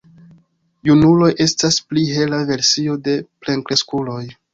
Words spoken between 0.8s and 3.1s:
Junuloj estas pli hela versio